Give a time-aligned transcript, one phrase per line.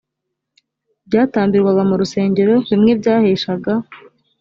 [1.07, 3.71] byatambirwaga mu rusengero bimwe byaheshaga